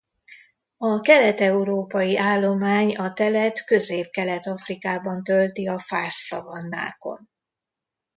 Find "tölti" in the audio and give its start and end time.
5.23-5.67